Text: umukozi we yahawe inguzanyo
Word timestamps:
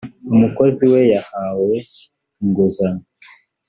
umukozi 0.33 0.83
we 0.91 1.01
yahawe 1.13 1.75
inguzanyo 2.43 3.05